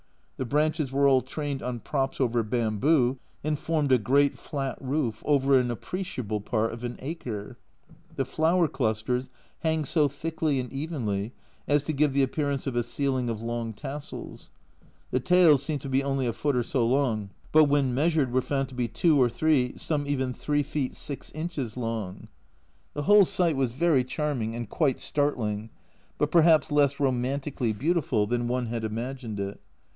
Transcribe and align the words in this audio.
The 0.37 0.45
branches 0.45 0.91
were 0.91 1.07
all 1.07 1.21
trained 1.21 1.61
on 1.61 1.81
props 1.81 2.19
over 2.19 2.41
bamboo, 2.41 3.19
and 3.43 3.59
formed 3.59 3.91
a 3.91 3.99
great 3.99 4.35
flat 4.35 4.75
roof, 4.81 5.21
over 5.27 5.59
an 5.59 5.69
appreciable 5.69 6.41
part 6.41 6.73
of 6.73 6.83
an 6.83 6.95
acre! 6.99 7.59
The 8.15 8.25
flower 8.25 8.67
clusters 8.67 9.29
hang 9.59 9.85
so 9.85 10.07
thickly 10.07 10.59
and 10.59 10.73
evenly 10.73 11.33
as 11.67 11.83
to 11.83 11.93
give 11.93 12.13
the 12.13 12.23
appearance 12.23 12.65
of 12.65 12.75
a 12.75 12.81
ceiling 12.81 13.29
of 13.29 13.43
long 13.43 13.73
tassels. 13.73 14.49
The 15.11 15.19
tails 15.19 15.61
seemed 15.61 15.81
to 15.81 15.89
be 15.89 16.03
only 16.03 16.25
a 16.25 16.33
foot 16.33 16.55
or 16.55 16.63
so 16.63 16.83
long, 16.87 17.29
but 17.51 17.65
when 17.65 17.93
measured 17.93 18.31
were 18.31 18.41
found 18.41 18.67
to 18.69 18.73
be 18.75 18.87
2 18.87 19.21
or 19.21 19.29
3, 19.29 19.77
some 19.77 20.07
even 20.07 20.33
3 20.33 20.63
feet 20.63 20.95
6 20.95 21.31
inches 21.33 21.77
long! 21.77 22.27
The 22.95 23.03
whole 23.03 23.25
sight 23.25 23.55
was 23.55 23.73
very 23.73 24.03
charming, 24.03 24.55
and 24.55 24.67
quite 24.67 24.99
startling, 24.99 25.69
but 26.17 26.31
perhaps 26.31 26.71
less 26.71 26.99
romantically 26.99 27.71
beautiful 27.71 28.25
than 28.25 28.47
156 28.47 28.49
A 28.49 28.49
Journal 28.49 28.49
from 28.49 28.65
Japan 28.65 28.65
one 28.65 28.65
had 28.73 28.83
imagined 28.83 29.39
it. 29.39 29.61